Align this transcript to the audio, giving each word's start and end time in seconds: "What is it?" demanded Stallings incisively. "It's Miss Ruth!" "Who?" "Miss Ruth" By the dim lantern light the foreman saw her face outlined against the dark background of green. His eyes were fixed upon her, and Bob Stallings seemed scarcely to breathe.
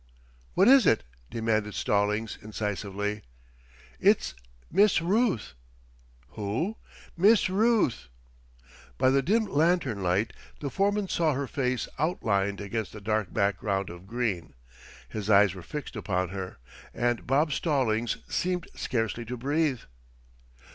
"What 0.55 0.67
is 0.67 0.87
it?" 0.87 1.03
demanded 1.29 1.75
Stallings 1.75 2.35
incisively. 2.41 3.21
"It's 3.99 4.33
Miss 4.71 4.99
Ruth!" 4.99 5.53
"Who?" 6.29 6.77
"Miss 7.15 7.51
Ruth" 7.51 8.07
By 8.97 9.11
the 9.11 9.21
dim 9.21 9.45
lantern 9.45 10.01
light 10.01 10.33
the 10.59 10.71
foreman 10.71 11.07
saw 11.07 11.33
her 11.33 11.45
face 11.45 11.87
outlined 11.99 12.59
against 12.59 12.93
the 12.93 12.99
dark 13.01 13.31
background 13.31 13.91
of 13.91 14.07
green. 14.07 14.55
His 15.07 15.29
eyes 15.29 15.53
were 15.53 15.61
fixed 15.61 15.95
upon 15.95 16.29
her, 16.29 16.57
and 16.95 17.27
Bob 17.27 17.51
Stallings 17.51 18.17
seemed 18.27 18.67
scarcely 18.73 19.23
to 19.25 19.37
breathe. 19.37 19.81